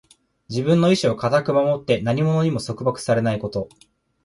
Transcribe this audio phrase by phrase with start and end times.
[0.49, 3.69] 自分の意志を固く守って、何者にも束縛されないこと。